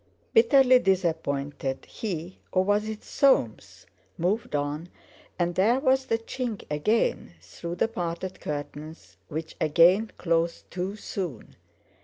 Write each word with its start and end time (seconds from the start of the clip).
Bitterly 0.33 0.79
disappointed 0.79 1.85
he—or 1.85 2.63
was 2.63 2.89
it 2.89 3.03
Soames?—moved 3.03 4.55
on, 4.55 4.89
and 5.37 5.53
there 5.53 5.79
was 5.79 6.07
the 6.07 6.17
chink 6.17 6.63
again 6.71 7.35
through 7.39 7.75
the 7.75 7.87
parted 7.87 8.39
curtains, 8.39 9.17
which 9.27 9.55
again 9.61 10.09
closed 10.17 10.71
too 10.71 10.95
soon. 10.95 11.55